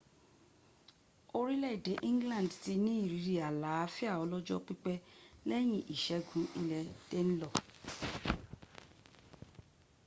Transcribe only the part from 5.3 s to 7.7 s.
lẹ́yìn ìṣẹ́gun ilẹ̀ danelaw